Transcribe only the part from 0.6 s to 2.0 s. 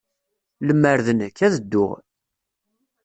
Lemmer d nekk, ad dduɣ.